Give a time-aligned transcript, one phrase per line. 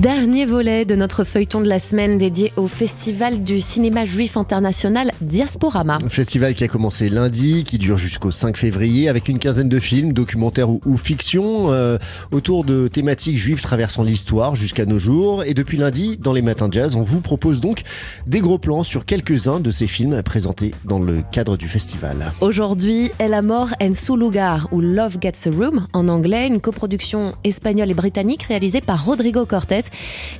[0.00, 5.12] Dernier volet de notre feuilleton de la semaine dédié au Festival du cinéma juif international
[5.20, 5.98] Diasporama.
[6.02, 9.78] Un festival qui a commencé lundi, qui dure jusqu'au 5 février, avec une quinzaine de
[9.78, 11.98] films, documentaires ou, fiction, euh,
[12.32, 15.44] autour de thématiques juives traversant l'histoire jusqu'à nos jours.
[15.44, 17.82] Et depuis lundi, dans les matins de jazz, on vous propose donc
[18.26, 22.32] des gros plans sur quelques-uns de ces films présentés dans le cadre du festival.
[22.40, 27.34] Aujourd'hui, El Amor en su lugar, ou Love Gets a Room en anglais, une coproduction
[27.44, 29.89] espagnole et britannique réalisée par Rodrigo Cortés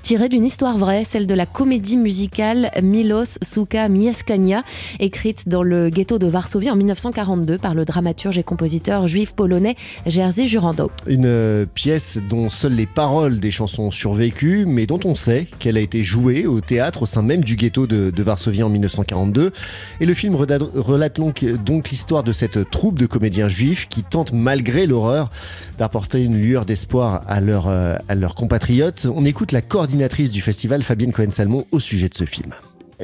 [0.03, 4.63] tirée d'une histoire vraie, celle de la comédie musicale Milos Suka Mieszkania,
[4.99, 9.77] écrite dans le ghetto de Varsovie en 1942 par le dramaturge et compositeur juif polonais
[10.07, 10.91] Jerzy Jurando.
[11.07, 15.47] Une euh, pièce dont seules les paroles des chansons ont survécu, mais dont on sait
[15.59, 19.53] qu'elle a été jouée au théâtre au sein même du ghetto de, Varsovie en 1942.
[20.01, 24.87] Et le film relate donc, l'histoire de cette troupe de comédiens juifs qui tentent malgré
[24.87, 25.31] l'horreur
[25.79, 29.07] d'apporter une lueur d'espoir à, leur, euh, leurs compatriotes.
[29.31, 32.53] Écoute la coordinatrice du festival, Fabienne Cohen-Salmon, au sujet de ce film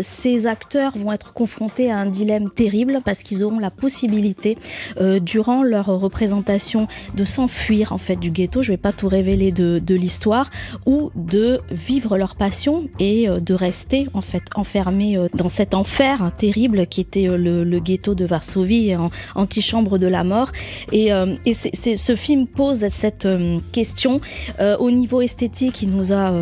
[0.00, 4.58] ces acteurs vont être confrontés à un dilemme terrible parce qu'ils auront la possibilité,
[5.00, 8.62] euh, durant leur représentation, de s'enfuir en fait du ghetto.
[8.62, 10.48] Je ne vais pas tout révéler de, l'histoire,
[10.84, 15.74] ou de vivre leur passion et euh, de rester en fait enfermés euh, dans cet
[15.74, 18.94] enfer terrible qui était le, ghetto de Varsovie,
[19.34, 20.50] antichambre de la mort.
[20.92, 21.10] Et,
[21.44, 23.28] et ce film pose cette
[23.72, 24.20] question
[24.78, 25.82] au niveau esthétique.
[25.82, 26.32] Il nous a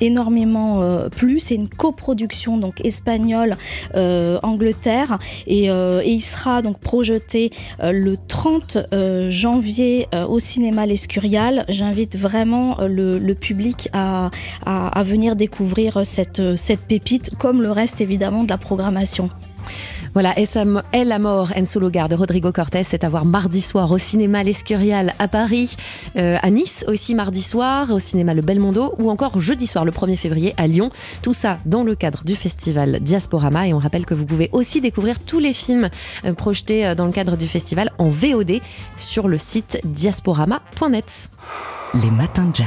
[0.00, 1.38] énormément plu.
[1.38, 3.56] C'est une coproduction donc espagnol
[3.94, 7.50] euh, Angleterre euh, et, il sera donc projeté
[7.82, 8.78] euh, le 30
[9.28, 11.64] janvier au cinéma L'Escurial.
[11.68, 14.30] J'invite vraiment le, public à,
[14.66, 19.30] à, venir découvrir cette, cette pépite comme le reste évidemment de la programmation.
[20.12, 20.34] Voilà,
[20.92, 25.14] El Amor en solo de Rodrigo Cortés, c'est à voir mardi soir au cinéma L'Escurial
[25.20, 25.76] à Paris,
[26.16, 29.92] euh, à Nice aussi mardi soir, au cinéma Le Belmondo, ou encore jeudi soir le
[29.92, 30.90] 1er février à Lyon.
[31.22, 33.68] Tout ça dans le cadre du festival Diasporama.
[33.68, 35.90] Et on rappelle que vous pouvez aussi découvrir tous les films
[36.24, 38.60] euh, projetés euh, dans le cadre du festival en VOD
[38.96, 41.30] sur le site diasporama.net.
[41.92, 42.66] Les matins de jazz.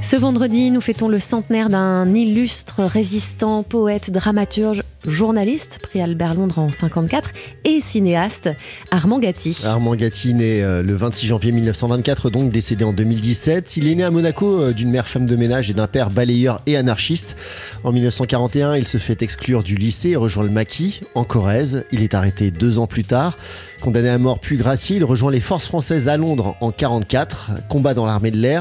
[0.00, 6.58] Ce vendredi, nous fêtons le centenaire d'un illustre résistant, poète, dramaturge, journaliste, prix Albert Londres
[6.58, 7.30] en 54,
[7.64, 8.50] et cinéaste,
[8.92, 9.58] Armand Gatti.
[9.64, 13.76] Armand Gatti, né euh, le 26 janvier 1924, donc décédé en 2017.
[13.76, 16.62] Il est né à Monaco euh, d'une mère femme de ménage et d'un père balayeur
[16.66, 17.36] et anarchiste.
[17.82, 21.86] En 1941, il se fait exclure du lycée et rejoint le maquis, en Corrèze.
[21.90, 23.36] Il est arrêté deux ans plus tard.
[23.80, 27.94] Condamné à mort puis gracié, il rejoint les forces françaises à Londres en 44, combat
[27.94, 28.59] dans l'armée de l'air.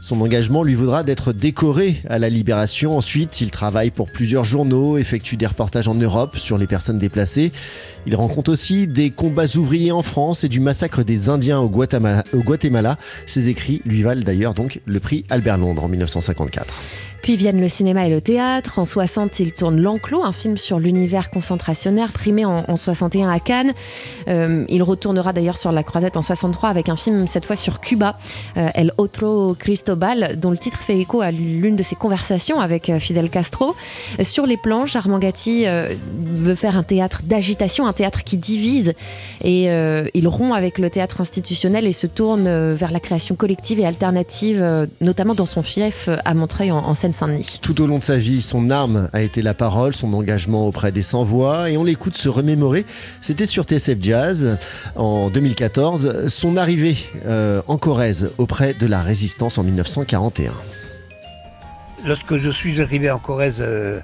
[0.00, 2.96] Son engagement lui vaudra d'être décoré à la Libération.
[2.96, 7.52] Ensuite, il travaille pour plusieurs journaux, effectue des reportages en Europe sur les personnes déplacées.
[8.06, 12.24] Il rencontre aussi des combats ouvriers en France et du massacre des Indiens au Guatemala.
[12.32, 12.98] Au Guatemala.
[13.26, 16.74] Ses écrits lui valent d'ailleurs donc le prix Albert Londres en 1954.
[17.22, 18.80] Puis viennent le cinéma et le théâtre.
[18.80, 23.74] En 60, il tourne L'Enclos, un film sur l'univers concentrationnaire primé en, 61 à Cannes.
[24.26, 27.80] Euh, il retournera d'ailleurs sur la croisette en 63 avec un film cette fois sur
[27.80, 28.18] Cuba,
[28.56, 32.90] euh, El Otro Cristobal, dont le titre fait écho à l'une de ses conversations avec
[32.90, 33.76] euh, Fidel Castro.
[34.22, 38.94] Sur les planches, Armand Gatti veut faire un théâtre d'agitation, un théâtre qui divise,
[39.44, 39.66] et
[40.14, 44.88] il rompt avec le théâtre institutionnel et se tourne vers la création collective et alternative,
[45.00, 47.11] notamment dans son fief à Montreuil en, en seine
[47.60, 50.92] tout au long de sa vie, son arme a été la parole, son engagement auprès
[50.92, 52.86] des sans-voix, et on l'écoute se remémorer.
[53.20, 54.58] C'était sur TSF Jazz
[54.96, 56.96] en 2014, son arrivée
[57.26, 60.52] euh, en Corrèze auprès de la résistance en 1941.
[62.04, 64.00] Lorsque je suis arrivé en Corrèze, euh,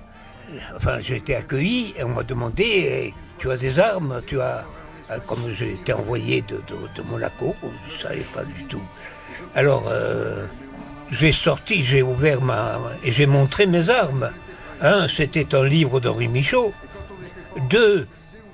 [0.77, 4.67] enfin, j'ai été accueilli et on m'a demandé eh, Tu as des armes Tu as.
[5.11, 6.61] Euh, comme j'ai été envoyé de,
[7.11, 8.83] Monaco, je ne savais pas du tout.
[9.55, 9.85] Alors
[11.11, 12.79] j'ai sorti, j'ai ouvert ma.
[13.05, 14.31] et j'ai montré mes armes.
[14.81, 16.73] Un, c'était un livre d'Henri Michaud.
[17.71, 18.07] Deux,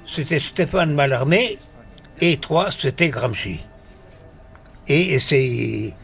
[0.07, 1.59] c'était Stéphane Mallarmé.
[2.21, 3.61] Et trois, c'était Gramsci.
[4.89, 5.95] Et c'est.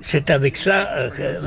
[0.00, 1.38] C'est avec ça, euh,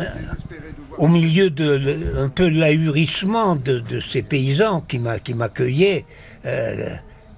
[0.97, 6.05] au milieu de un peu l'ahurissement de, ces paysans qui m'accueillaient,
[6.47, 6.73] euh,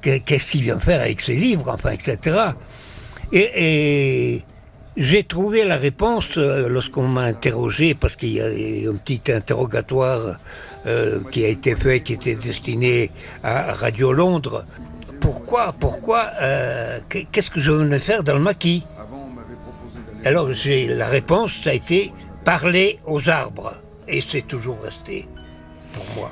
[0.02, 2.52] qu'est-ce qu'il vient faire avec ces livres, enfin, etc.
[3.34, 4.44] et
[4.98, 8.46] j'ai trouvé la réponse euh, lorsqu'on m'a interrogé, parce qu'il y a
[8.90, 10.38] un petit interrogatoire
[10.86, 13.12] euh, qui a été fait, qui était destiné
[13.44, 14.66] à Radio Londres.
[15.20, 18.86] Pourquoi, pourquoi, euh, qu'est-ce que je venais faire dans le maquis?
[20.26, 22.12] Alors la réponse, ça a été
[22.44, 23.74] parler aux arbres,
[24.08, 25.28] et c'est toujours resté
[25.94, 26.32] pour moi.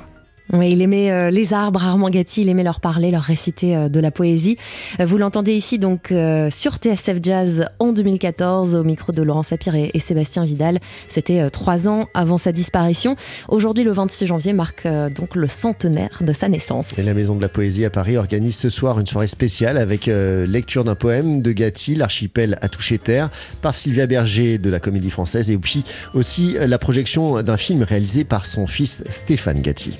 [0.52, 3.88] Oui, il aimait euh, les arbres, Armand Gatti, il aimait leur parler, leur réciter euh,
[3.90, 4.56] de la poésie.
[4.98, 6.12] Euh, vous l'entendez ici donc
[6.50, 10.78] sur TSF Jazz en 2014 au micro de Laurent Sapir et, Sébastien Vidal.
[11.08, 13.16] C'était trois ans avant sa disparition.
[13.48, 16.98] Aujourd'hui, le 26 janvier, marque donc le centenaire de sa naissance.
[16.98, 20.06] Et la Maison de la Poésie à Paris organise ce soir une soirée spéciale avec
[20.06, 23.30] lecture d'un poème de Gatti, L'archipel à toucher terre,
[23.60, 25.84] par Sylvia Berger de la Comédie Française, et puis
[26.14, 29.98] aussi la projection d'un film réalisé par son fils Stéphane Gatti.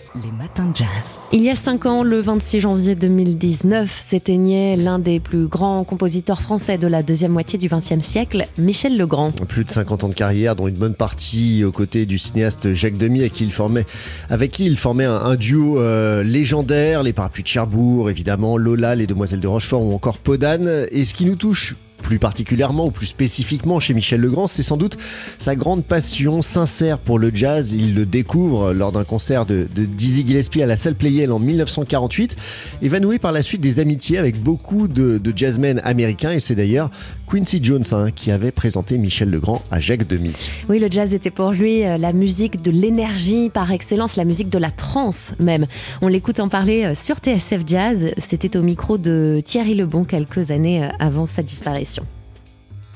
[1.32, 6.40] Il y a cinq ans, le 26 janvier 2019, s'éteignait l'un des plus grands compositeurs
[6.40, 9.32] français de la deuxième moitié du XXe siècle, Michel Legrand.
[9.32, 12.98] Plus de 50 ans de carrière, dont une bonne partie aux côtés du cinéaste Jacques
[12.98, 13.86] Demy, avec qui il formait,
[14.30, 19.06] avec qui il formait un, duo euh, légendaire, les parapluies de Cherbourg, évidemment, Lola, les
[19.06, 20.86] Demoiselles de Rochefort ou encore Podane.
[20.92, 21.74] Et ce qui nous touche
[22.08, 24.96] plus particulièrement ou plus spécifiquement chez Michel Legrand, c'est sans doute
[25.38, 27.72] sa grande passion sincère pour le jazz.
[27.72, 32.34] Il le découvre lors d'un concert de, Dizzy Gillespie à la salle Playel en 1948
[32.80, 36.54] et va nouer par la suite des amitiés avec beaucoup de, jazzmen américains et c'est
[36.54, 36.90] d'ailleurs
[37.30, 40.32] Quincy Jones hein, qui avait présenté Michel Legrand à Jacques Demy.
[40.70, 44.48] Oui, le jazz était pour lui euh, la musique de l'énergie par excellence, la musique
[44.48, 45.66] de la trance même.
[46.00, 48.12] On l'écoute en parler euh, sur TSF Jazz.
[48.16, 51.97] C'était au micro de Thierry Lebon quelques années euh, avant sa disparition.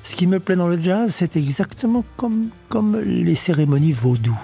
[0.04, 4.38] Ce qui me plaît dans le jazz, c'est exactement comme, les cérémonies vaudou.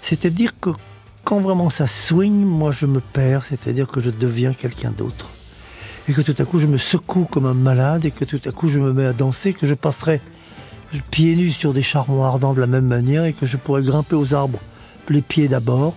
[0.00, 0.70] C'est-à-dire que
[1.24, 5.32] quand vraiment ça swing, moi je me perds, c'est-à-dire que je deviens quelqu'un d'autre.
[6.08, 8.50] Et que tout à coup je me secoue comme un malade et que tout à
[8.52, 10.20] coup je me mets à danser, que je passerai
[11.10, 14.16] pieds nus sur des charbons ardents de la même manière et que je pourrais grimper
[14.16, 14.58] aux arbres
[15.10, 15.94] les pieds d'abord,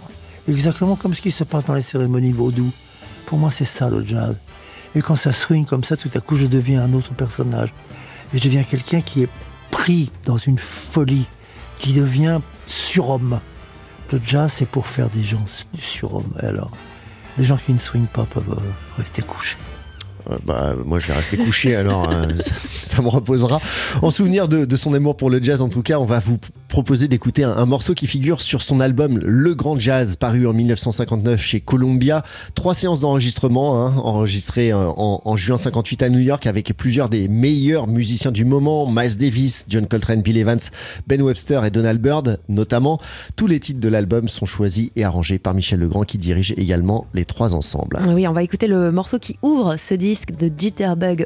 [0.47, 2.71] exactement comme ce qui se passe dans les cérémonies vaudou.
[3.25, 4.37] Pour moi c'est ça le jazz.
[4.95, 7.73] Et quand ça swing comme ça, tout à coup je deviens un autre personnage.
[8.33, 9.29] Et je deviens quelqu'un qui est
[9.71, 11.25] pris dans une folie,
[11.77, 13.39] qui devient surhomme.
[14.11, 15.45] Le jazz, c'est pour faire des gens
[15.79, 16.33] surhommes.
[16.39, 16.71] Alors,
[17.37, 18.61] les gens qui ne swingent pas peuvent
[18.97, 19.57] rester couchés.
[20.29, 22.27] Euh, bah, moi, je vais rester couché, alors hein,
[22.73, 23.59] ça, me reposera.
[24.01, 26.37] En souvenir de, son amour pour le jazz, en tout cas, on va vous
[26.67, 31.41] proposer d'écouter un, morceau qui figure sur son album Le Grand Jazz, paru en 1959
[31.41, 32.23] chez Columbia.
[32.55, 37.27] Trois séances d'enregistrement, hein, enregistrées euh, en, juin 58 à New York avec plusieurs des
[37.27, 40.59] meilleurs musiciens du moment, Miles Davis, John Coltrane, Bill Evans,
[41.07, 42.99] Ben Webster et Donald Byrd, notamment.
[43.35, 47.07] Tous les titres de l'album sont choisis et arrangés par Michel Legrand, qui dirige également
[47.13, 47.99] les trois ensembles.
[48.07, 51.25] Oui, on va écouter le morceau qui ouvre ce disque de Jitterbug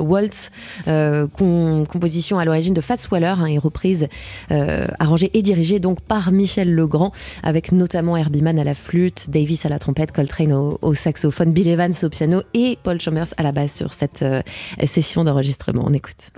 [0.00, 0.50] Waltz,
[0.88, 4.08] euh, composition à l'origine de Fats Waller hein, et reprise
[4.50, 9.30] euh, arrangée et dirigée donc par Michel Legrand, avec notamment Herbie Mann à la flûte,
[9.30, 13.42] Davis à la trompette, Coltrane au, saxophone, Bill Evans au piano et Paul Chalmers à
[13.42, 14.40] la basse sur cette euh,
[14.86, 15.84] session d'enregistrement.
[15.86, 16.30] On écoute.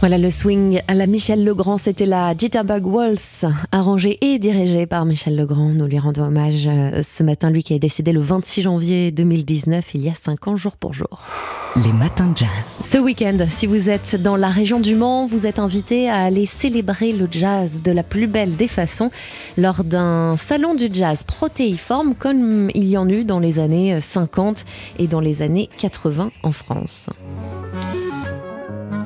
[0.00, 5.04] Voilà le swing à la Michel Legrand, c'était la Jitterbug Waltz, arrangée et dirigée par
[5.04, 5.68] Michel Legrand.
[5.68, 9.94] Nous lui rendons hommage euh, ce matin, lui qui est décédé le 26 janvier 2019,
[9.94, 11.20] il y a 5 ans jour pour jour.
[11.84, 12.80] Les matins de jazz.
[12.82, 16.46] Ce week-end, si vous êtes dans la région du Mans, vous êtes invité à aller
[16.46, 19.10] célébrer le jazz de la plus belle des façons
[19.58, 24.64] lors d'un salon du jazz protéiforme comme il y en eut dans les années 50
[24.98, 27.10] et dans les années 80 en France.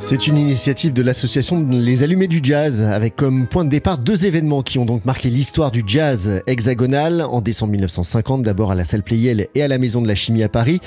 [0.01, 4.27] C'est une initiative de l'association Les Allumés du Jazz, avec comme point de départ deux
[4.27, 7.23] événements qui ont donc marqué l'histoire du jazz hexagonal.
[7.23, 10.43] En décembre 1950, d'abord à la salle Playel et à la Maison de la Chimie
[10.43, 10.81] à Paris,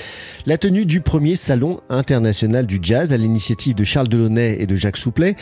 [0.46, 4.76] la tenue du premier salon international du jazz à l'initiative de Charles Delaunay et de
[4.76, 5.36] Jacques Souplet.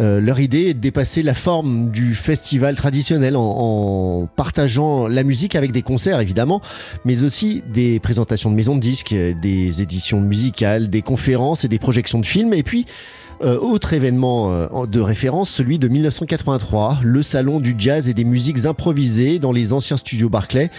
[0.00, 5.22] Euh, leur idée est de dépasser la forme du festival traditionnel en, en, partageant la
[5.22, 6.62] musique avec des concerts évidemment,
[7.04, 11.78] mais aussi des présentations de maisons de disques, des éditions musicales, des conférences et des
[11.78, 12.86] projections de films, et puis
[13.40, 18.24] euh, autre événement euh, de référence, celui de 1983, le salon du jazz et des
[18.24, 20.70] musiques improvisées dans les anciens studios Barclay,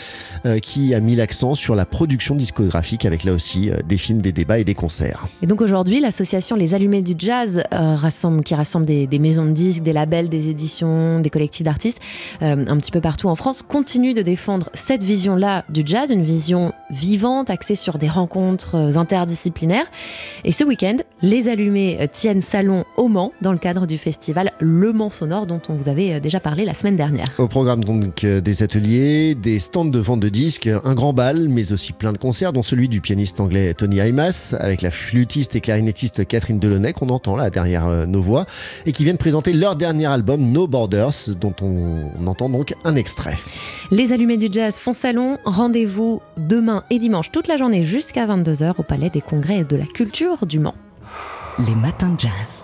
[0.45, 4.31] euh, qui a mis l'accent sur la production discographique avec là aussi des films, des
[4.31, 5.27] débats et des concerts.
[5.41, 9.51] Et donc aujourd'hui, l'association Les Allumés du Jazz, rassemble, qui rassemble des, des, maisons de
[9.51, 11.99] disques, des labels, des éditions, des collectifs d'artistes,
[12.41, 16.73] un petit peu partout en France, continue de défendre cette vision-là du jazz, une vision
[16.89, 19.85] vivante, axée sur des rencontres interdisciplinaires.
[20.43, 24.93] Et ce week-end, Les Allumés tiennent salon au Mans dans le cadre du festival Le
[24.93, 27.25] Mans Sonore dont on vous avait euh, déjà parlé la semaine dernière.
[27.37, 31.47] Au programme donc euh, des ateliers, des stands de vente de disques, un grand bal,
[31.49, 35.55] mais aussi plein de concerts, dont celui du pianiste anglais Tony Imas avec la flûtiste
[35.55, 38.45] et clarinettiste Catherine Delaunay qu'on entend là derrière euh, nos voix
[38.85, 42.95] et qui viennent présenter leur dernier album No Borders dont on, on entend donc un
[42.95, 43.37] extrait.
[43.91, 48.75] Les allumés du jazz font salon, rendez-vous demain et dimanche toute la journée jusqu'à 22h
[48.77, 50.75] au Palais des Congrès et de la Culture du Mans.
[51.59, 52.63] Les matins de jazz.